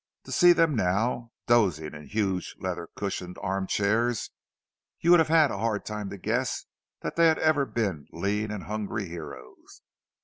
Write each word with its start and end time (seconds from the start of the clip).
To 0.23 0.31
see 0.31 0.51
them 0.51 0.75
now, 0.75 1.29
dozing 1.45 1.93
in 1.93 2.07
huge 2.07 2.55
leather 2.59 2.89
cushioned 2.95 3.37
arm 3.39 3.67
chairs, 3.67 4.31
you 4.99 5.11
would 5.11 5.19
have 5.19 5.27
had 5.29 5.51
a 5.51 5.59
hard 5.59 5.85
time 5.85 6.09
to 6.09 6.17
guess 6.17 6.65
that 7.01 7.17
they 7.17 7.27
had 7.27 7.37
ever 7.37 7.67
been 7.67 8.07
lean 8.11 8.49
and 8.49 8.63
hungry 8.63 9.07
heroes. 9.09 9.83